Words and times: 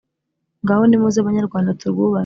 ngaho 0.63 0.83
nimuze 0.87 1.19
banyarwanda 1.27 1.77
turwubake 1.79 2.19